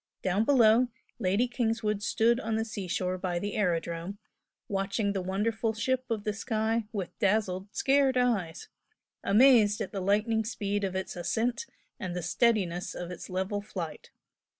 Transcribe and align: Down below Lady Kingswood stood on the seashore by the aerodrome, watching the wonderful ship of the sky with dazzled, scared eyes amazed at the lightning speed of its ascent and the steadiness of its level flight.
Down 0.23 0.45
below 0.45 0.87
Lady 1.19 1.47
Kingswood 1.47 2.01
stood 2.01 2.39
on 2.39 2.55
the 2.55 2.65
seashore 2.65 3.19
by 3.19 3.37
the 3.37 3.55
aerodrome, 3.55 4.17
watching 4.67 5.13
the 5.13 5.21
wonderful 5.21 5.75
ship 5.75 6.05
of 6.09 6.23
the 6.23 6.33
sky 6.33 6.87
with 6.91 7.15
dazzled, 7.19 7.67
scared 7.75 8.17
eyes 8.17 8.67
amazed 9.23 9.79
at 9.79 9.91
the 9.91 10.01
lightning 10.01 10.43
speed 10.43 10.83
of 10.83 10.95
its 10.95 11.15
ascent 11.15 11.67
and 11.99 12.15
the 12.15 12.23
steadiness 12.23 12.95
of 12.95 13.11
its 13.11 13.29
level 13.29 13.61
flight. 13.61 14.09